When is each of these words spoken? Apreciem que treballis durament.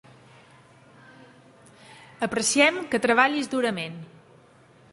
Apreciem 2.27 2.79
que 2.93 3.03
treballis 3.05 3.51
durament. 3.55 4.01